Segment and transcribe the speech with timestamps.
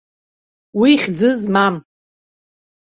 [0.79, 1.75] Уи хьӡы змам.